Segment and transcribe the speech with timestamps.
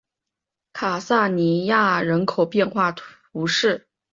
[0.73, 3.87] 卡萨尼亚人口变化图示